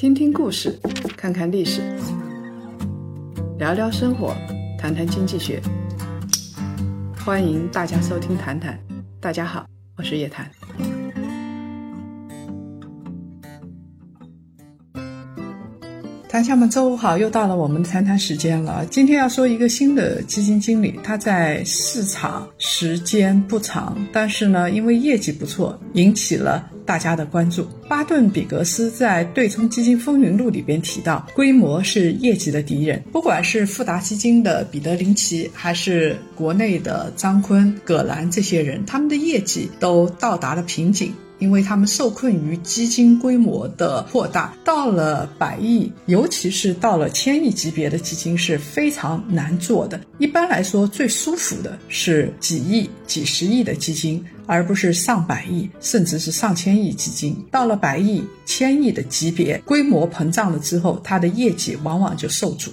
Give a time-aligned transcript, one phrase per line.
[0.00, 0.80] 听听故事，
[1.14, 1.82] 看看历史，
[3.58, 4.34] 聊聊生活，
[4.78, 5.60] 谈谈经济学。
[7.22, 8.72] 欢迎大家收听《谈谈》，
[9.20, 9.66] 大家好，
[9.98, 10.50] 我是叶檀。
[16.30, 18.86] 谈下们，周五好，又到了我们的谈谈时间了。
[18.86, 27.68] 今天要说一个新的基金经理，他在市场时间不长，但是呢，因为业绩不错，引起了大家的关注。
[27.88, 33.00] 巴顿·比格斯在《对冲基金风云录》里边提到，规模是业绩的敌人。
[33.12, 41.14] 不管是富达基金的彼得·林奇，还是国内的张坤、葛兰这些人，他们的业绩都到达了瓶颈。
[41.40, 50.00] 因为他们受困于基金规模的扩大，到了百亿，尤其是到了千亿级别的基金是非常难做的。
[50.18, 57.36] 一般来说，最舒服的是几亿、几十亿的基金，而不是上百亿甚至是上千亿基金。
[57.50, 62.70] 到了百亿、千亿的级别，规模膨胀了之后，它的业绩往往就受阻。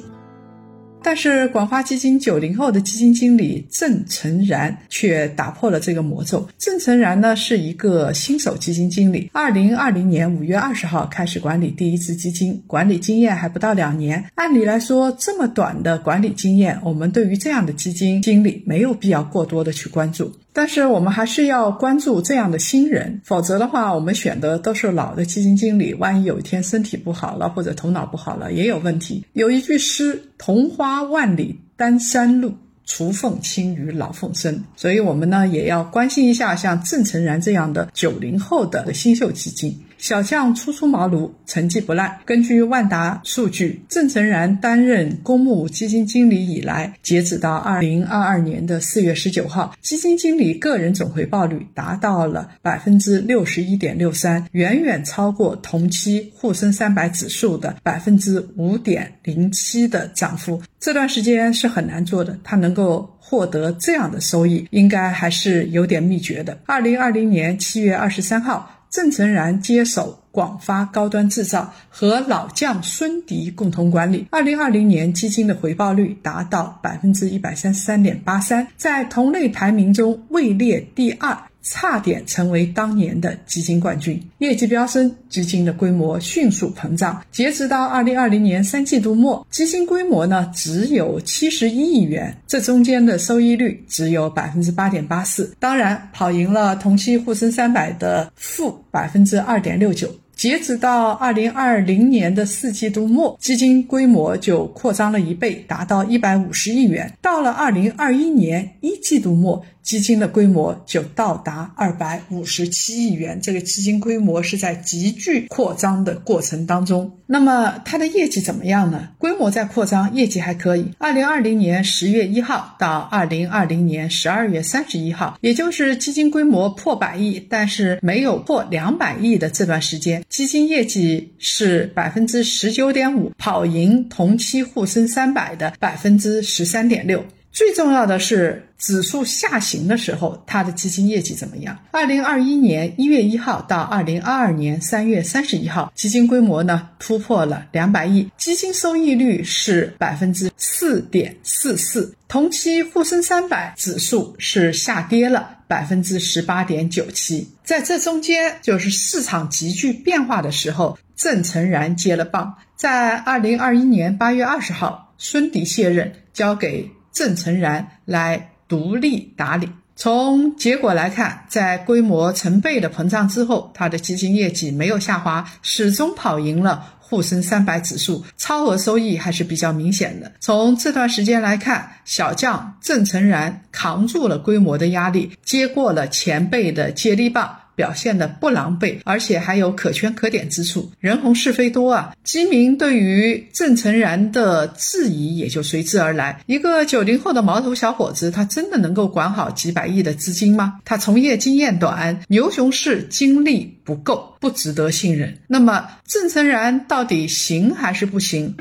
[1.07, 6.45] 但是广发基金九零后的基金经理郑成然却打破了这个魔咒。
[6.57, 14.21] 郑成然呢是一个新手基金经理，二零二零年五月二十号开始管理第一支基金，管理经验还不到两年。
[14.35, 20.33] 按理来说，这么短的管理经验，我们对于这样的基金经理没有必要过多的去关注。
[20.57, 29.23] 但是我们还是要关注这样的新人，否则的话，我们选的都是老的基金经理，万一有一天身体不好了或者头脑不好了，也有问题。
[29.33, 39.79] 有一句诗：“桐花万里丹山路，雏凤清于老凤声。”所以，我们呢也要关心一下像郑成然这样的九零后的新秀基金。
[39.97, 42.19] 小将初出茅庐，成绩不赖。
[42.25, 60.61] 根据万达数据，郑成然担任公募基金经理以来，截止到二零二二年的四月十九号，基金经理个人总回报率达到了百分之六十一点六三，远远超过同期沪深三百指数的百分之五点零七的涨幅。
[60.79, 66.57] 这段时间是很难做的，他能够获得这样的收益，应该还是有点秘诀的。
[66.65, 68.73] 二零二零年七月二十三号。
[68.97, 74.25] 郑成然接手广发高端制造，和老将孙迪共同管理。
[74.31, 81.37] 二零二零年基金的回报率达到百分之一百三十三点八三，在同类排名中位列第二。
[81.69, 87.21] 差点成为当年的基金冠军，业绩飙升，基金的规模迅速膨胀。
[87.31, 100.09] 截止到二零二零年三季度末，基金规模呢只有七十一亿元，这中间的收益率只有百分之八点八四，当然跑赢了同期沪深三百的负百分之二点六九。
[100.37, 107.11] 截止到二零二零年的四季度末，基金规模就扩张了一倍，达到一百五十亿元。
[107.23, 113.41] 到了二零二一年一季度末，基金的规模就到达二百五十七亿元。
[113.41, 117.16] 这个基金规模是在急剧扩张的过程当中。
[117.27, 119.09] 那么它的业绩怎么样呢？
[119.17, 120.93] 规模在扩张，业绩还可以。
[120.97, 130.23] 二零二零年十月一号到二零二零年十二月三十一号，也就是基金规模破百亿，但是没有破两百亿的这段时间。
[130.29, 137.23] 基金业绩是百分之十九点五，跑赢同期沪深三百的百分之十三点六。
[137.57, 141.75] 最重要的是，指数下行的时候，它的基金业绩怎么样？
[141.89, 152.13] 二零二一年一月一号到二零二二年三月三十一号，基金规模呢突破了两百亿，基金收益率是百分之四点四四。
[152.27, 155.57] 同期沪深三百指数是下跌了。
[155.67, 162.55] 百分之十八点九七，在这中间就是市场急剧变化的时候，郑成然接了棒。
[162.75, 169.67] 在二零二一年八月二十号，孙迪卸任，交给郑成然来独立打理。
[169.95, 176.93] 从结果来看，在规模成倍的膨胀之后，他的基金业绩没有下滑，始终跑赢了。
[176.99, 180.31] 沪深三百指数超额收益还是比较明显的。
[180.41, 187.57] 从这段时间来看，小将郑成然扛住了规模的压力，接过了前辈的接力棒。
[187.77, 190.91] 表现的不狼狈，而且还有可圈可点之处。
[190.99, 196.41] 人红是非多啊，基民对于郑成然的质疑也就随之而来。
[196.47, 200.79] 一个九零后的毛头小伙子，他真的能够管好几百亿的资金吗？
[200.83, 205.37] 他从业经验短，牛熊市经历不够，不值得信任。
[205.47, 208.55] 那么郑成然到底行还是不行？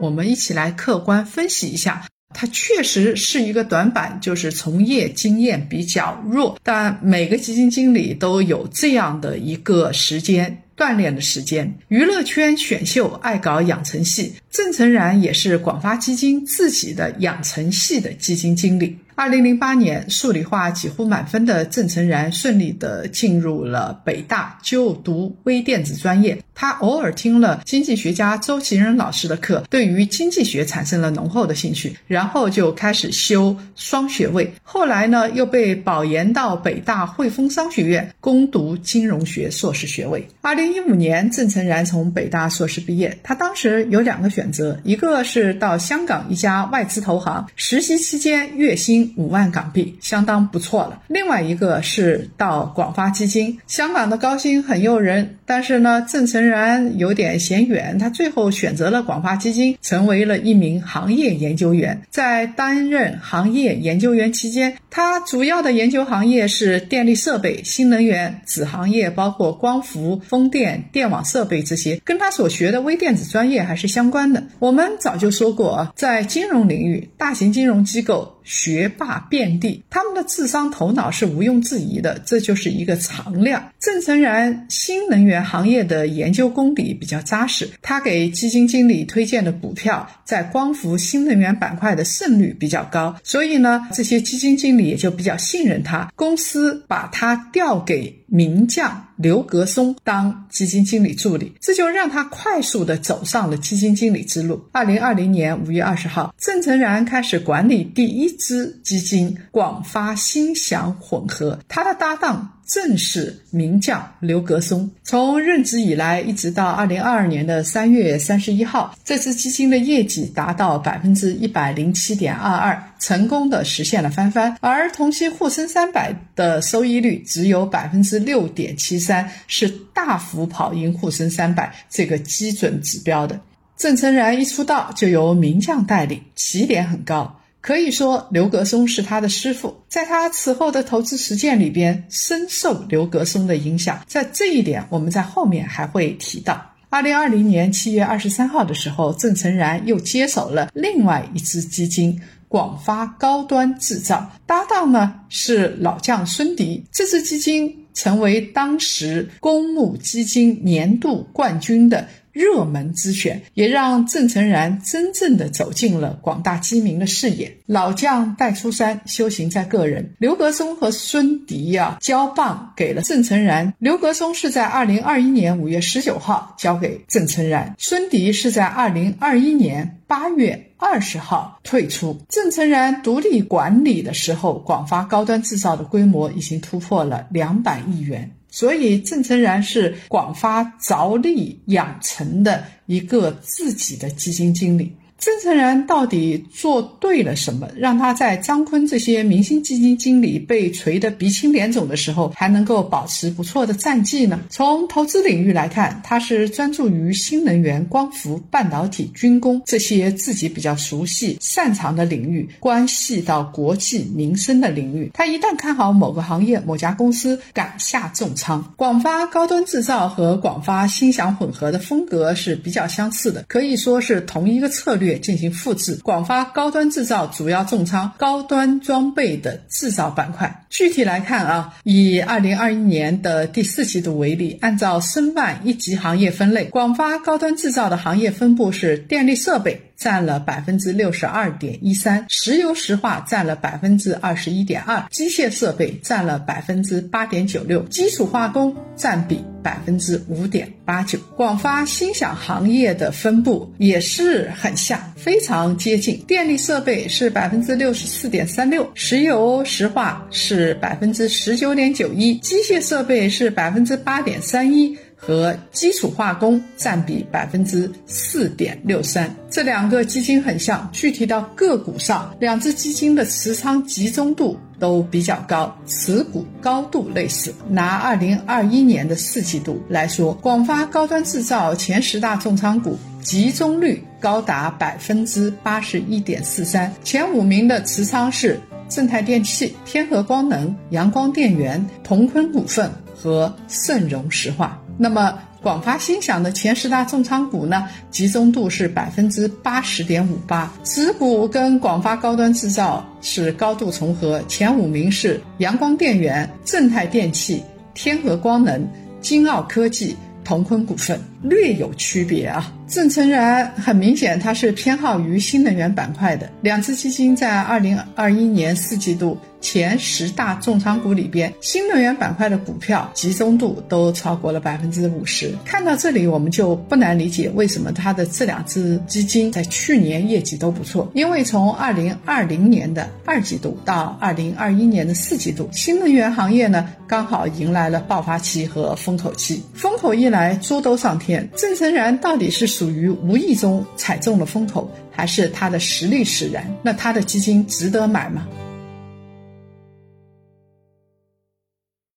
[0.00, 2.06] 我们一起来客观分析一下。
[2.40, 6.58] 它确实是一个短板，就是从业经验比较弱。
[6.62, 11.70] 但每个基金经理都有这样的一个时间锻炼的时间。
[11.88, 18.96] 娱乐圈选秀爱搞养成系，郑成然也是广发基金自己的养成系的基金经理。
[19.14, 26.38] 二零零八年，数理化几乎满分的郑成然顺利的进入了北大就读微电子专业。
[26.60, 34.52] 他偶尔听了经济学家周其仁老师的课，对于经济学产生了浓厚的兴趣，然后就开始修双学位。
[34.62, 40.28] 后来呢，又被保研到北大汇丰商学院攻读金融学硕士学位。
[40.42, 43.18] 二零一五年，郑成然从北大硕士毕业。
[43.22, 53.58] 他当时有两个选择，一个是到香港一家外资投行实习，期间月薪五万港币，相当不错了；另外一个是到广发基金。
[53.66, 56.49] 香港的高薪很诱人，但是呢，郑成。
[56.50, 62.02] 然有点嫌远，他最后选择了广发基金，成为了一名行业研究员。
[62.10, 74.42] 在担任行业研究员期间，他主要的研究行业是电力设备、新能源、子行业，包括光伏、风电、电网设备这些，跟他所学的微电子专业还是相关的。
[74.58, 78.36] 我们早就说过啊，在金融领域，大型金融机构。
[78.42, 83.70] 学霸遍地，他们的智商头脑是毋庸置疑的，这就是一个常量。
[83.78, 96.10] 郑成然新能源行业的研究功底比较扎实，他给基金经理推荐的股票在光伏新能源板块的胜率比较高，所以呢，这些基金经理也就比较信任他。
[96.14, 98.19] 公司把他调给。
[98.30, 104.64] 名将刘格松当基金经理助理，这就让他快速的走上了基金经理之路。
[104.72, 112.56] 二零二零年五月二十号，郑成然开始管理第一支基金广发心享混合，他的搭档。
[112.70, 114.88] 正是名将刘格松。
[115.02, 124.56] 从任职以来，一直到二零二二年的三月三十一号，这支基金的业绩达到百分之一百零七点二二，成功的实现了翻番。
[124.60, 133.40] 而同期沪深三百的收益率只有百分之六点七三，是大幅跑赢沪深三百这个基准指标的。
[133.76, 137.40] 郑成然一出道就由名将带领，起点很高。
[137.62, 144.00] 可以说，刘格松是他的师傅，在他此后的投资实践里边，深受刘格松的影响。
[144.06, 146.72] 在这一点，我们在后面还会提到。
[146.92, 156.84] 二零二零年七月二十三号的时候，郑成然又接手了另外一支基金——广发高端制造，搭档呢是老将孙迪。
[156.90, 162.08] 这支基金成为当时公募基金年度冠军的。
[162.32, 167.58] 热门之选，也让郑成然真正的走进了广大基民的视野。
[167.66, 170.14] 老将待出山，修行在个人。
[170.18, 173.74] 刘格松和孙迪呀，交棒给了郑成然。
[173.78, 182.20] 刘格松是在二零二一年五月十九号交给郑成然，孙迪是在二零二一年八月二十号退出。
[182.28, 188.32] 郑成然独立管理的时候，广发高端制造的规模已经突破了两百亿元。
[188.50, 194.92] 所以，郑成然是广发着力养成的一个自己的基金经理。
[195.20, 204.40] 郑成然到底做对了什么，让他在张坤这些明星基金经理被锤得鼻青脸肿的时候，还能够保持不错的战绩呢？
[204.48, 215.10] 从投资领域来看，他是专注于新能源、光伏、半导体、军工这些自己比较熟悉、擅长的领域，关系到国计民生的领域。
[215.12, 218.72] 他一旦看好某个行业、某家公司，敢下重仓。
[218.74, 225.09] 广发高端制造和广发心想混合的风格是比较相似的，可以说是同一个策略。
[225.18, 230.64] 进行复制，广发高端制造主要重仓高端装备的制造板块。
[230.70, 239.82] 具体来看啊，以二零二一年的第四季度为例，按照申万一级行业分类，广发高端制造的行业分布是电力设备。
[240.00, 251.18] 占了百分之六十二点一三，石油石化占了百分之二十一点二，机械设备占了百分之八点九六，基础化工占比百分之五点八九。
[251.36, 256.18] 广发心想行业的分布也是很像，非常接近。
[256.26, 264.96] 电力设备是百分之六十四点三六，石油石化是百分之十九点九一，机械设备是百分之八点三一。
[265.22, 270.88] 和基础化工占比百分之四点六三，这两个基金很像。
[270.94, 277.54] 具体到个股上，两只基金的持仓集中度都比较高，持股高度类似。
[277.68, 288.58] 拿二零二一年的四季度来说，广发高端制造前十大重仓股集中率高达百分之八十一点四三，前五名的持仓是
[288.88, 294.82] 正泰电器、天合光能、阳光电源、同坤股份和盛荣石化。
[294.96, 307.62] 那么，广发心想的前十大重仓股呢，集中度是百分之八十点五八，持股跟广发高端制造是高度重合，前五名是阳光电源、正泰电器、
[307.92, 308.88] 天合光能、
[309.20, 312.72] 金奥科技、同坤股份，略有区别啊。
[312.88, 316.50] 郑成然很明显，他是偏好于新能源板块的。
[316.60, 319.38] 两只基金在二零二一年四季度。
[319.62, 325.54] 前十大重仓股里边，新能源板块的股票集中度都超过了百分之五十。
[325.66, 331.10] 看到这里，我们就不难理解为什么它的这两只基金在去年业绩都不错。
[331.12, 339.62] 因为从二零二零年的二季度到二零二一年的四季度，新能源行业呢刚好迎来了爆发期和风口期。
[339.74, 341.29] 风口一来，猪都上天。
[341.56, 346.64] 郑成然到底是属于无意中踩中了风口，还是他的实力使然？
[346.82, 348.46] 那他的基金值得买吗？